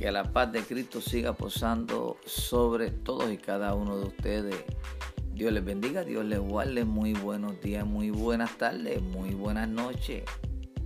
Que 0.00 0.10
la 0.10 0.32
paz 0.32 0.50
de 0.50 0.62
Cristo 0.62 1.02
siga 1.02 1.34
posando 1.34 2.16
sobre 2.24 2.90
todos 2.90 3.30
y 3.30 3.36
cada 3.36 3.74
uno 3.74 3.98
de 3.98 4.06
ustedes. 4.06 4.56
Dios 5.34 5.52
les 5.52 5.62
bendiga, 5.62 6.04
Dios 6.04 6.24
les 6.24 6.38
guarde. 6.38 6.86
Muy 6.86 7.12
buenos 7.12 7.60
días, 7.60 7.84
muy 7.84 8.08
buenas 8.08 8.56
tardes, 8.56 9.02
muy 9.02 9.34
buenas 9.34 9.68
noches. 9.68 10.24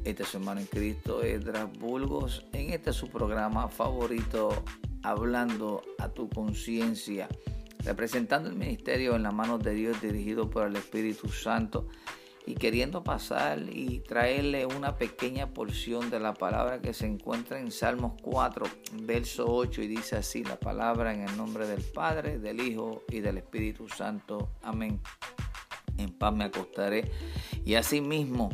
Este 0.02 0.24
es 0.24 0.29
su 0.29 0.38
hermano 0.38 0.62
en 0.62 0.66
Cristo, 0.66 1.23
Edras 1.23 1.69
Bulgos, 1.79 2.45
en 2.52 2.73
este 2.73 2.92
su 2.92 3.09
programa 3.09 3.69
favorito, 3.69 4.64
hablando 5.05 5.83
a 6.01 6.09
tu 6.09 6.28
conciencia, 6.28 7.28
representando 7.84 8.48
el 8.48 8.56
ministerio 8.56 9.15
en 9.15 9.23
las 9.23 9.33
manos 9.33 9.62
de 9.62 9.74
Dios 9.74 10.02
dirigido 10.02 10.51
por 10.51 10.66
el 10.66 10.74
Espíritu 10.74 11.28
Santo 11.28 11.87
y 12.46 12.54
queriendo 12.54 13.02
pasar 13.02 13.62
y 13.70 14.00
traerle 14.00 14.66
una 14.66 14.96
pequeña 14.96 15.54
porción 15.54 16.10
de 16.10 16.20
la 16.20 16.34
palabra 16.34 16.80
que 16.80 16.92
se 16.92 17.06
encuentra 17.06 17.59
en 17.59 17.70
Salmos 17.70 18.20
4, 18.23 18.66
verso 19.02 19.46
8 19.48 19.82
y 19.82 19.86
dice 19.86 20.16
así 20.16 20.45
la 20.45 20.56
palabra 20.56 21.14
en 21.14 21.22
el 21.22 21.36
nombre 21.36 21.66
del 21.66 21.83
Padre, 21.83 22.38
del 22.38 22.60
Hijo 22.60 23.02
y 23.09 23.20
del 23.20 23.38
Espíritu 23.38 23.88
Santo. 23.88 24.50
Amén. 24.62 25.00
En 25.96 26.10
paz 26.10 26.34
me 26.34 26.45
acostaré 26.45 27.10
y 27.64 27.77
asimismo 27.77 28.50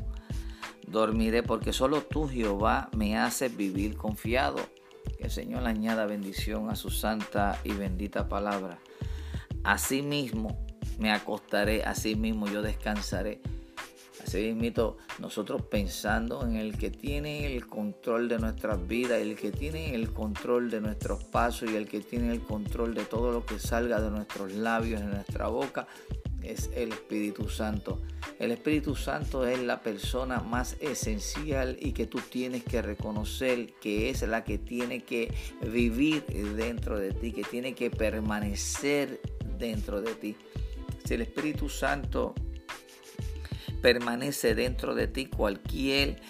dormiré 0.87 1.43
porque 1.43 1.73
solo 1.73 2.03
tú 2.03 2.29
Jehová 2.29 2.91
me 2.97 3.19
haces 3.19 3.57
vivir 3.57 3.97
confiado. 3.97 4.59
Que 5.17 5.25
el 5.25 5.31
Señor 5.31 5.67
añada 5.67 6.07
bendición 6.07 6.71
a 6.71 6.77
su 6.77 6.91
santa 6.91 7.59
y 7.65 7.73
bendita 7.73 8.29
palabra. 8.29 8.79
Asimismo 9.65 10.65
me 10.99 11.11
acostaré, 11.11 11.83
asimismo 11.83 12.47
yo 12.47 12.63
descansaré 12.63 13.41
Así 14.31 14.55
mismo, 14.55 14.97
nosotros 15.19 15.63
pensando 15.63 16.47
en 16.47 16.55
el 16.55 16.79
que 16.79 16.89
tiene 16.89 17.47
el 17.47 17.67
control 17.67 18.29
de 18.29 18.39
nuestras 18.39 18.87
vidas, 18.87 19.21
el 19.21 19.35
que 19.35 19.51
tiene 19.51 19.93
el 19.93 20.13
control 20.13 20.71
de 20.71 20.81
nuestros 20.81 21.25
pasos 21.25 21.69
y 21.69 21.75
el 21.75 21.89
que 21.89 21.99
tiene 21.99 22.31
el 22.31 22.41
control 22.41 22.95
de 22.95 23.05
todo 23.05 23.33
lo 23.33 23.45
que 23.45 23.59
salga 23.59 24.01
de 24.01 24.09
nuestros 24.09 24.53
labios, 24.53 25.01
de 25.01 25.09
nuestra 25.09 25.49
boca, 25.49 25.89
es 26.45 26.71
el 26.77 26.93
Espíritu 26.93 27.49
Santo. 27.49 27.99
El 28.39 28.53
Espíritu 28.53 28.95
Santo 28.95 29.45
es 29.45 29.59
la 29.59 29.81
persona 29.81 30.39
más 30.39 30.77
esencial 30.79 31.77
y 31.81 31.91
que 31.91 32.07
tú 32.07 32.21
tienes 32.21 32.63
que 32.63 32.83
reconocer 32.83 33.73
que 33.81 34.11
es 34.11 34.23
la 34.23 34.45
que 34.45 34.59
tiene 34.59 35.03
que 35.03 35.35
vivir 35.61 36.25
dentro 36.55 37.01
de 37.01 37.13
ti, 37.15 37.33
que 37.33 37.43
tiene 37.43 37.75
que 37.75 37.91
permanecer 37.91 39.21
dentro 39.59 40.01
de 40.01 40.15
ti. 40.15 40.37
Si 41.05 41.15
el 41.15 41.23
Espíritu 41.23 41.69
Santo 41.69 42.33
permanece 43.81 44.55
dentro 44.55 44.95
de 44.95 45.07
ti 45.07 45.27
cualquier 45.27 46.21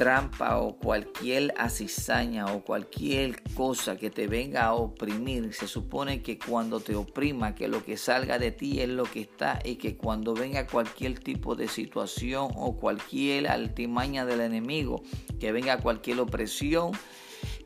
trampa 0.00 0.56
o 0.56 0.78
cualquier 0.78 1.52
asizaña 1.58 2.46
o 2.46 2.64
cualquier 2.64 3.42
cosa 3.54 3.98
que 3.98 4.08
te 4.08 4.28
venga 4.28 4.64
a 4.64 4.72
oprimir, 4.72 5.52
se 5.52 5.68
supone 5.68 6.22
que 6.22 6.38
cuando 6.38 6.80
te 6.80 6.94
oprima, 6.94 7.54
que 7.54 7.68
lo 7.68 7.84
que 7.84 7.98
salga 7.98 8.38
de 8.38 8.50
ti 8.50 8.80
es 8.80 8.88
lo 8.88 9.04
que 9.04 9.20
está 9.20 9.58
y 9.62 9.74
que 9.74 9.98
cuando 9.98 10.32
venga 10.32 10.66
cualquier 10.66 11.18
tipo 11.18 11.54
de 11.54 11.68
situación 11.68 12.48
o 12.56 12.78
cualquier 12.78 13.48
altimaña 13.48 14.24
del 14.24 14.40
enemigo, 14.40 15.02
que 15.38 15.52
venga 15.52 15.82
cualquier 15.82 16.20
opresión, 16.20 16.92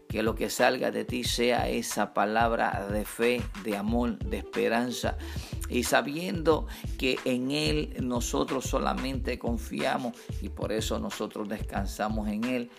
que 0.08 0.24
lo 0.24 0.34
que 0.34 0.50
salga 0.50 0.90
de 0.90 1.04
ti 1.04 1.22
sea 1.22 1.68
esa 1.68 2.14
palabra 2.14 2.88
de 2.90 3.04
fe, 3.04 3.42
de 3.62 3.76
amor, 3.76 4.18
de 4.18 4.38
esperanza. 4.38 5.16
Y 5.68 5.84
sabiendo 5.84 6.66
que 6.98 7.18
en 7.24 7.50
Él 7.50 7.96
nosotros 8.02 8.64
solamente 8.64 9.38
confiamos 9.38 10.14
y 10.42 10.50
por 10.50 10.72
eso 10.72 10.98
nosotros 10.98 11.48
descansamos 11.48 12.28
en 12.28 12.44
Él. 12.44 12.70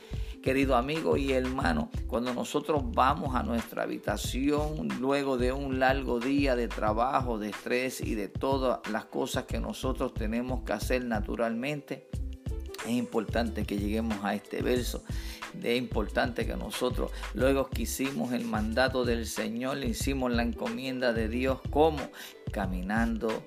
Querido 0.44 0.75
amigo 0.75 1.17
y 1.17 1.31
hermano, 1.31 1.89
cuando 2.06 2.31
nosotros 2.31 2.83
vamos 2.94 3.36
a 3.36 3.41
nuestra 3.41 3.81
habitación 3.81 4.88
luego 5.00 5.38
de 5.38 5.52
un 5.52 5.80
largo 5.80 6.19
día 6.19 6.56
de 6.56 6.68
trabajo, 6.68 7.40
de 7.40 7.50
estrés 7.50 8.00
y 8.00 8.13
de 8.13 8.28
todas 8.28 8.88
las 8.91 9.06
cosas 9.06 9.45
que 9.45 9.59
nosotros 9.59 10.13
tenemos 10.13 10.62
que 10.63 10.74
hacer 10.74 11.03
naturalmente, 11.03 12.07
es 12.85 12.91
importante 12.91 13.66
que 13.66 13.78
lleguemos 13.78 14.23
a 14.23 14.35
este 14.35 14.62
verso. 14.62 15.03
Es 15.62 15.78
importante 15.78 16.46
que 16.46 16.56
nosotros, 16.56 17.12
luego 17.34 17.69
que 17.69 17.84
hicimos 17.84 18.34
el 18.34 18.46
mandato 18.46 19.06
del 19.06 19.25
Señor, 19.25 19.78
le 19.78 19.88
hicimos 19.88 20.31
la 20.31 20.44
encomienda 20.44 21.13
de 21.13 21.28
Dios, 21.28 21.59
como 21.69 22.00
caminando 22.51 23.44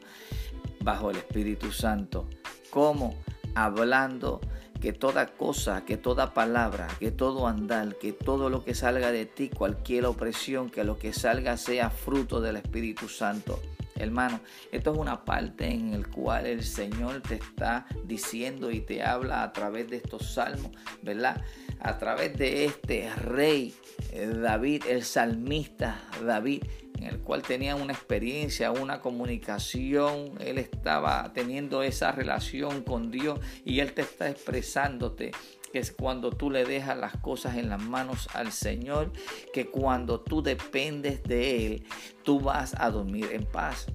bajo 0.81 1.11
el 1.11 1.19
Espíritu 1.19 1.73
Santo, 1.73 2.29
como 2.71 3.17
hablando 3.55 4.41
que 4.81 4.93
toda 4.93 5.27
cosa, 5.27 5.85
que 5.85 5.97
toda 5.97 6.35
palabra, 6.35 6.89
que 6.99 7.11
todo 7.11 7.49
andar, 7.49 7.97
que 7.97 8.13
todo 8.13 8.49
lo 8.49 8.65
que 8.65 8.75
salga 8.75 9.11
de 9.11 9.27
ti, 9.27 9.49
cualquier 9.49 10.07
opresión, 10.07 10.71
que 10.71 10.85
lo 10.85 10.99
que 10.99 11.13
salga 11.13 11.57
sea 11.57 11.91
fruto 11.91 12.41
del 12.41 12.57
Espíritu 12.57 13.09
Santo. 13.09 13.61
Hermano, 13.99 14.41
esto 14.73 14.93
es 14.93 14.99
una 14.99 15.25
parte 15.25 15.67
en 15.67 15.93
el 15.93 16.09
cual 16.09 16.47
el 16.47 16.63
Señor 16.63 17.21
te 17.23 17.37
está 17.37 17.87
diciendo 18.05 18.71
y 18.71 18.81
te 18.81 19.03
habla 19.03 19.43
a 19.43 19.53
través 19.53 19.89
de 19.91 19.97
estos 19.97 20.35
salmos, 20.35 20.73
¿verdad? 21.03 21.43
A 21.81 21.99
través 21.99 22.37
de 22.37 22.65
este 22.65 23.13
rey 23.15 23.75
eh, 24.13 24.27
David, 24.27 24.85
el 24.89 25.05
salmista 25.05 26.01
David, 26.25 26.63
en 26.99 27.05
el 27.05 27.21
cual 27.21 27.43
tenía 27.43 27.77
una 27.77 27.93
experiencia, 27.93 28.73
una 28.73 29.01
comunicación, 29.01 30.33
él 30.41 30.59
estaba 30.59 31.33
teniendo 31.33 31.83
esa 31.83 32.13
relación 32.13 32.83
con 32.83 33.11
Dios 33.11 33.39
y 33.65 33.81
él 33.81 33.93
te 33.93 34.03
está 34.03 34.29
expresándote 34.29 35.31
que 35.73 35.79
es 35.79 35.93
cuando 35.93 36.31
tú 36.31 36.51
le 36.51 36.65
dejas 36.65 36.97
las 36.97 37.17
cosas 37.19 37.57
en 37.57 37.69
las 37.69 37.83
manos 37.83 38.29
al 38.33 38.53
Señor, 38.53 39.13
que 39.53 39.67
cuando 39.67 40.21
tú 40.21 40.43
dependes 40.43 41.23
de 41.23 41.67
Él, 41.67 41.85
tú 42.25 42.41
vas 42.41 42.75
a 42.79 42.91
dormir 42.91 43.29
en 43.33 43.45
paz, 43.45 43.87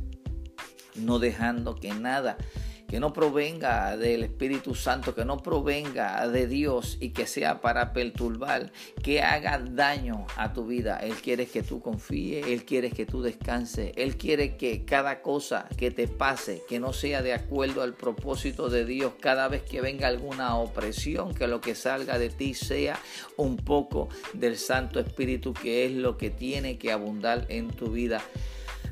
no 0.96 1.18
dejando 1.18 1.74
que 1.76 1.92
nada 1.94 2.38
que 2.94 3.00
no 3.00 3.12
provenga 3.12 3.98
del 3.98 4.22
Espíritu 4.22 4.76
Santo, 4.76 5.16
que 5.16 5.26
no 5.26 5.42
provenga 5.42 6.28
de 6.28 6.46
Dios 6.46 7.00
y 7.02 7.10
que 7.10 7.26
sea 7.26 7.60
para 7.60 7.92
perturbar, 7.92 8.72
que 9.02 9.24
haga 9.24 9.58
daño 9.58 10.28
a 10.38 10.54
tu 10.54 10.68
vida. 10.68 11.00
Él 11.00 11.16
quiere 11.16 11.48
que 11.48 11.64
tú 11.64 11.82
confíes, 11.82 12.46
Él 12.46 12.66
quiere 12.66 12.92
que 12.92 13.08
tú 13.08 13.24
descanses, 13.24 13.94
Él 13.96 14.16
quiere 14.16 14.58
que 14.58 14.86
cada 14.86 15.24
cosa 15.24 15.68
que 15.76 15.90
te 15.90 16.08
pase, 16.08 16.62
que 16.70 16.80
no 16.80 16.94
sea 16.94 17.24
de 17.24 17.34
acuerdo 17.34 17.82
al 17.82 17.96
propósito 17.96 18.70
de 18.70 18.86
Dios, 18.86 19.14
cada 19.20 19.48
vez 19.48 19.64
que 19.64 19.82
venga 19.82 20.08
alguna 20.08 20.56
opresión, 20.58 21.34
que 21.34 21.48
lo 21.48 21.62
que 21.62 21.74
salga 21.74 22.20
de 22.20 22.30
ti 22.30 22.54
sea 22.54 23.00
un 23.38 23.58
poco 23.58 24.10
del 24.34 24.56
Santo 24.56 25.00
Espíritu, 25.00 25.56
que 25.56 25.88
es 25.88 25.94
lo 25.94 26.16
que 26.16 26.30
tiene 26.30 26.78
que 26.78 26.92
abundar 26.92 27.48
en 27.50 27.70
tu 27.70 27.88
vida. 27.88 28.22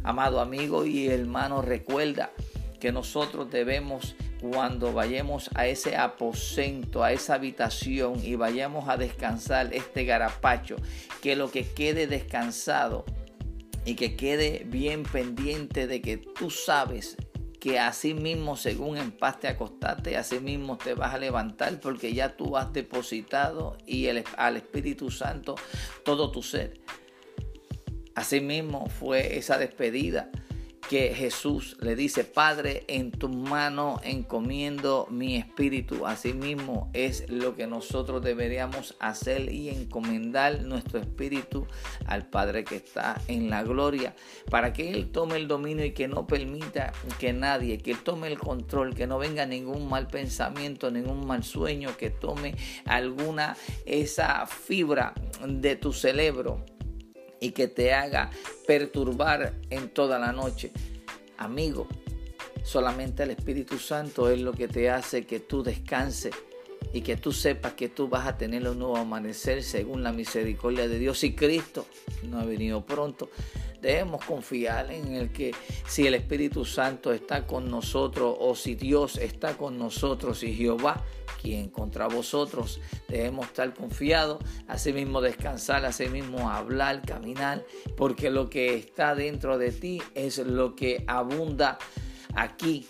Amado 0.02 0.40
amigo 0.40 0.88
y 0.88 1.08
hermano, 1.08 1.62
recuerda 1.62 2.32
que 2.82 2.92
nosotros 2.92 3.50
debemos 3.50 4.16
cuando 4.42 4.92
vayamos 4.92 5.52
a 5.54 5.68
ese 5.68 5.96
aposento, 5.96 7.04
a 7.04 7.14
esa 7.14 7.36
habitación 7.36 8.20
y 8.24 8.36
vayamos 8.36 8.90
a 8.90 8.98
descansar 8.98 9.72
este 9.72 10.04
garapacho, 10.04 10.78
que 11.22 11.36
lo 11.36 11.52
que 11.52 11.64
quede 11.64 12.08
descansado 12.08 13.06
y 13.86 13.94
que 13.94 14.16
quede 14.16 14.64
bien 14.66 15.04
pendiente 15.04 15.86
de 15.86 16.02
que 16.02 16.18
tú 16.18 16.50
sabes 16.50 17.18
que 17.60 17.78
así 17.78 18.16
mismo 18.16 18.58
según 18.58 18.98
en 18.98 19.12
paz 19.12 19.40
te 19.40 19.48
acostaste, 19.48 20.18
así 20.18 20.40
mismo 20.40 20.80
te 20.80 20.96
vas 20.96 21.14
a 21.14 21.20
levantar 21.20 21.80
porque 21.80 22.16
ya 22.16 22.36
tú 22.36 22.58
has 22.58 22.74
depositado 22.74 23.78
y 23.86 24.08
al 24.08 24.58
Espíritu 24.58 25.12
Santo 25.12 25.54
todo 26.04 26.32
tu 26.32 26.42
ser. 26.42 26.82
Así 28.16 28.42
mismo 28.42 28.88
fue 28.90 29.38
esa 29.38 29.60
despedida 29.60 30.32
que 30.90 31.14
Jesús 31.14 31.78
le 31.80 31.96
dice, 31.96 32.24
Padre, 32.24 32.84
en 32.88 33.12
tu 33.12 33.30
mano 33.30 34.00
encomiendo 34.04 35.08
mi 35.10 35.38
espíritu. 35.38 36.06
Asimismo 36.06 36.90
es 36.94 37.30
lo 37.30 37.56
que 37.56 37.68
nosotros 37.68 38.22
deberíamos 38.22 38.96
hacer 39.00 39.52
y 39.52 39.70
encomendar 39.70 40.64
nuestro 40.64 41.00
espíritu 41.00 41.68
al 42.06 42.28
Padre 42.28 42.64
que 42.64 42.76
está 42.76 43.22
en 43.28 43.50
la 43.50 43.64
gloria, 43.64 44.16
para 44.50 44.74
que 44.74 44.92
Él 44.92 45.12
tome 45.12 45.38
el 45.38 45.48
dominio 45.48 45.86
y 45.86 45.92
que 45.92 46.08
no 46.08 46.28
permita 46.28 46.94
que 47.20 47.34
nadie, 47.34 47.78
que 47.78 47.96
tome 47.96 48.28
el 48.28 48.38
control, 48.38 48.96
que 48.96 49.08
no 49.08 49.18
venga 49.18 49.46
ningún 49.46 49.88
mal 49.90 50.08
pensamiento, 50.08 50.92
ningún 50.92 51.26
mal 51.26 51.44
sueño, 51.44 51.96
que 51.98 52.10
tome 52.10 52.56
alguna 52.86 53.56
esa 53.86 54.46
fibra 54.46 55.14
de 55.48 55.76
tu 55.76 55.94
cerebro 55.94 56.64
y 57.42 57.52
que 57.52 57.68
te 57.68 57.94
haga 57.94 58.30
perturbar 58.66 59.56
en 59.70 59.90
toda 59.90 60.18
la 60.18 60.32
noche. 60.32 60.72
Amigo, 61.38 61.88
solamente 62.64 63.24
el 63.24 63.32
Espíritu 63.32 63.78
Santo 63.78 64.30
es 64.30 64.40
lo 64.40 64.54
que 64.54 64.70
te 64.70 64.90
hace 64.90 65.26
que 65.26 65.42
tú 65.42 65.64
descanses 65.64 66.34
y 66.94 67.02
que 67.02 67.18
tú 67.18 67.32
sepas 67.32 67.74
que 67.74 67.90
tú 67.90 68.08
vas 68.08 68.28
a 68.28 68.38
tener 68.38 68.68
un 68.68 68.80
nuevo 68.80 68.96
amanecer 68.96 69.64
según 69.64 70.04
la 70.04 70.12
misericordia 70.12 70.88
de 70.88 71.00
Dios. 71.00 71.24
Y 71.24 71.34
Cristo 71.34 71.86
no 72.24 72.40
ha 72.40 72.46
venido 72.46 72.86
pronto, 72.86 73.30
Debemos 73.82 74.24
confiar 74.26 74.92
en 74.92 75.16
el 75.16 75.32
que 75.32 75.54
si 75.88 76.06
el 76.06 76.14
Espíritu 76.14 76.66
Santo 76.66 77.12
está 77.12 77.48
con 77.48 77.70
nosotros 77.70 78.36
o 78.40 78.56
si 78.56 78.76
Dios 78.76 79.18
está 79.18 79.58
con 79.58 79.78
nosotros 79.78 80.44
y 80.44 80.54
Jehová 80.54 81.04
quien 81.42 81.70
contra 81.70 82.08
vosotros 82.08 82.80
debemos 83.08 83.48
estar 83.48 83.74
confiados, 83.74 84.44
asimismo 84.68 85.22
descansar, 85.22 85.86
asimismo 85.86 86.52
hablar, 86.52 87.02
caminar, 87.02 87.66
porque 87.98 88.30
lo 88.30 88.50
que 88.50 88.76
está 88.76 89.16
dentro 89.16 89.58
de 89.58 89.72
ti 89.72 90.02
es 90.14 90.38
lo 90.38 90.76
que 90.76 91.04
abunda 91.08 91.80
aquí 92.36 92.88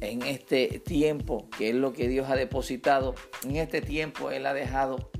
en 0.00 0.22
este 0.22 0.80
tiempo, 0.80 1.48
que 1.56 1.70
es 1.70 1.74
lo 1.74 1.92
que 1.92 2.08
Dios 2.08 2.30
ha 2.30 2.36
depositado. 2.36 3.14
En 3.44 3.56
este 3.56 3.82
tiempo 3.82 4.30
Él 4.30 4.46
ha 4.46 4.54
dejado 4.54 5.10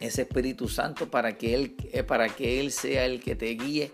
ese 0.00 0.22
Espíritu 0.22 0.68
Santo 0.68 1.10
para 1.10 1.36
que 1.36 1.54
Él, 1.54 1.76
eh, 1.92 2.02
para 2.02 2.28
que 2.28 2.60
Él 2.60 2.72
sea 2.72 3.06
el 3.06 3.20
que 3.20 3.34
te 3.34 3.46
guíe 3.54 3.90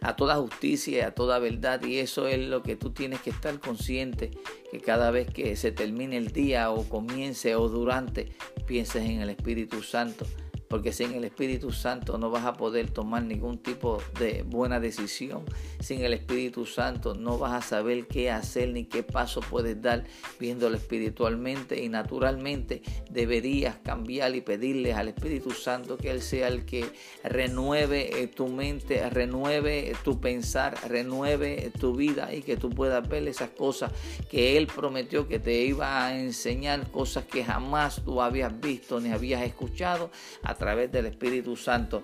a 0.00 0.14
toda 0.14 0.36
justicia 0.36 0.98
y 0.98 1.00
a 1.00 1.14
toda 1.14 1.38
verdad. 1.38 1.82
Y 1.82 1.98
eso 1.98 2.28
es 2.28 2.38
lo 2.38 2.62
que 2.62 2.76
tú 2.76 2.90
tienes 2.90 3.20
que 3.20 3.30
estar 3.30 3.58
consciente, 3.60 4.30
que 4.70 4.80
cada 4.80 5.10
vez 5.10 5.28
que 5.28 5.56
se 5.56 5.72
termine 5.72 6.16
el 6.16 6.32
día 6.32 6.70
o 6.70 6.88
comience 6.88 7.54
o 7.56 7.68
durante, 7.68 8.32
pienses 8.66 9.04
en 9.04 9.20
el 9.20 9.30
Espíritu 9.30 9.82
Santo 9.82 10.26
porque 10.68 10.92
sin 10.92 11.12
el 11.12 11.24
Espíritu 11.24 11.72
Santo 11.72 12.18
no 12.18 12.30
vas 12.30 12.44
a 12.44 12.54
poder 12.54 12.90
tomar 12.90 13.22
ningún 13.22 13.58
tipo 13.58 14.02
de 14.18 14.42
buena 14.42 14.80
decisión. 14.80 15.44
Sin 15.80 16.02
el 16.02 16.12
Espíritu 16.12 16.66
Santo 16.66 17.14
no 17.14 17.38
vas 17.38 17.52
a 17.52 17.66
saber 17.66 18.06
qué 18.06 18.30
hacer 18.30 18.70
ni 18.70 18.84
qué 18.84 19.02
paso 19.02 19.40
puedes 19.40 19.80
dar 19.80 20.04
viéndolo 20.38 20.76
espiritualmente 20.76 21.82
y 21.82 21.88
naturalmente 21.88 22.82
deberías 23.10 23.76
cambiar 23.76 24.34
y 24.34 24.40
pedirle 24.40 24.92
al 24.94 25.08
Espíritu 25.08 25.50
Santo 25.50 25.96
que 25.96 26.10
Él 26.10 26.22
sea 26.22 26.48
el 26.48 26.64
que 26.64 26.84
renueve 27.24 28.22
eh, 28.22 28.26
tu 28.26 28.48
mente, 28.48 29.08
renueve 29.10 29.94
tu 30.04 30.20
pensar, 30.20 30.76
renueve 30.88 31.70
tu 31.78 31.94
vida 31.94 32.34
y 32.34 32.42
que 32.42 32.56
tú 32.56 32.70
puedas 32.70 33.08
ver 33.08 33.26
esas 33.28 33.50
cosas 33.50 33.92
que 34.30 34.56
Él 34.56 34.66
prometió 34.66 35.28
que 35.28 35.38
te 35.38 35.62
iba 35.64 36.04
a 36.06 36.18
enseñar, 36.18 36.90
cosas 36.90 37.24
que 37.24 37.44
jamás 37.44 38.02
tú 38.04 38.20
habías 38.20 38.58
visto 38.60 39.00
ni 39.00 39.10
habías 39.10 39.42
escuchado 39.42 40.10
través 40.56 40.90
del 40.90 41.06
Espíritu 41.06 41.56
Santo. 41.56 42.02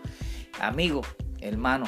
Amigo, 0.60 1.02
hermano, 1.40 1.86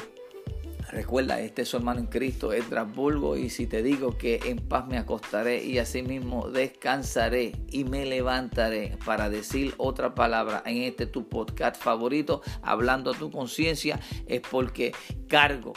Recuerda, 0.94 1.40
este 1.40 1.62
es 1.62 1.68
su 1.68 1.78
hermano 1.78 1.98
en 1.98 2.06
Cristo, 2.06 2.52
es 2.52 2.64
Bulgo, 2.94 3.36
y 3.36 3.50
si 3.50 3.66
te 3.66 3.82
digo 3.82 4.16
que 4.16 4.38
en 4.44 4.58
paz 4.58 4.86
me 4.86 4.98
acostaré 4.98 5.64
y 5.64 5.78
asimismo 5.78 6.50
descansaré 6.50 7.52
y 7.70 7.84
me 7.84 8.06
levantaré 8.06 8.96
para 9.04 9.28
decir 9.28 9.74
otra 9.78 10.14
palabra 10.14 10.62
en 10.66 10.82
este 10.82 11.06
tu 11.06 11.28
podcast 11.28 11.82
favorito, 11.82 12.42
hablando 12.62 13.10
a 13.10 13.18
tu 13.18 13.30
conciencia, 13.30 13.98
es 14.26 14.40
porque 14.40 14.92
cargo, 15.26 15.72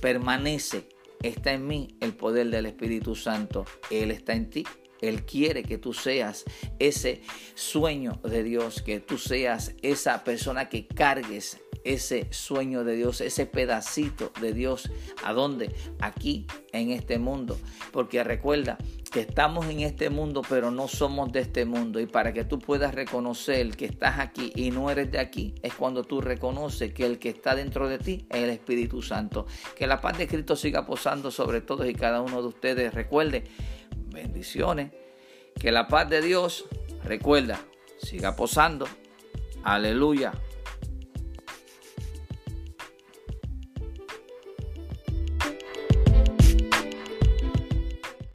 permanece, 0.00 0.88
está 1.22 1.52
en 1.52 1.66
mí 1.66 1.96
el 2.00 2.14
poder 2.14 2.48
del 2.48 2.66
Espíritu 2.66 3.14
Santo, 3.14 3.64
Él 3.90 4.10
está 4.10 4.32
en 4.32 4.50
ti. 4.50 4.64
Él 5.00 5.24
quiere 5.24 5.62
que 5.62 5.78
tú 5.78 5.92
seas 5.92 6.44
ese 6.78 7.22
sueño 7.54 8.20
de 8.22 8.42
Dios, 8.42 8.82
que 8.82 9.00
tú 9.00 9.18
seas 9.18 9.74
esa 9.82 10.24
persona 10.24 10.68
que 10.68 10.86
cargues 10.86 11.58
ese 11.84 12.26
sueño 12.30 12.84
de 12.84 12.96
Dios, 12.96 13.20
ese 13.20 13.46
pedacito 13.46 14.32
de 14.40 14.52
Dios. 14.52 14.90
¿A 15.24 15.32
dónde? 15.32 15.74
Aquí, 16.00 16.46
en 16.72 16.90
este 16.90 17.18
mundo. 17.18 17.58
Porque 17.92 18.22
recuerda 18.24 18.78
que 19.10 19.20
estamos 19.20 19.66
en 19.66 19.80
este 19.80 20.10
mundo, 20.10 20.42
pero 20.48 20.70
no 20.70 20.86
somos 20.86 21.32
de 21.32 21.40
este 21.40 21.64
mundo. 21.64 22.00
Y 22.00 22.06
para 22.06 22.32
que 22.32 22.44
tú 22.44 22.58
puedas 22.58 22.94
reconocer 22.94 23.76
que 23.76 23.86
estás 23.86 24.18
aquí 24.18 24.52
y 24.54 24.70
no 24.70 24.90
eres 24.90 25.10
de 25.10 25.18
aquí, 25.18 25.54
es 25.62 25.74
cuando 25.74 26.04
tú 26.04 26.20
reconoces 26.20 26.92
que 26.92 27.06
el 27.06 27.18
que 27.18 27.30
está 27.30 27.54
dentro 27.54 27.88
de 27.88 27.98
ti 27.98 28.26
es 28.30 28.42
el 28.42 28.50
Espíritu 28.50 29.00
Santo. 29.02 29.46
Que 29.76 29.86
la 29.86 30.00
paz 30.00 30.18
de 30.18 30.28
Cristo 30.28 30.56
siga 30.56 30.84
posando 30.84 31.30
sobre 31.30 31.60
todos 31.60 31.88
y 31.88 31.94
cada 31.94 32.20
uno 32.20 32.42
de 32.42 32.48
ustedes. 32.48 32.92
Recuerde 32.92 33.44
Bendiciones. 34.18 34.90
Que 35.60 35.70
la 35.70 35.86
paz 35.86 36.10
de 36.10 36.20
Dios, 36.20 36.64
recuerda, 37.04 37.60
siga 37.98 38.34
posando. 38.34 38.88
Aleluya. 39.62 40.32